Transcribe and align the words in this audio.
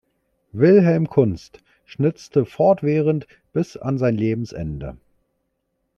Wilhelm 0.51 1.09
Kunst 1.11 1.59
schnitzte 1.85 2.47
fortwährend 2.47 3.27
bis 3.53 3.77
an 3.77 3.99
sein 3.99 4.15
Lebensende. 4.15 4.97